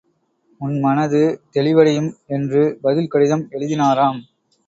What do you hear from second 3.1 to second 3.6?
கடிதம்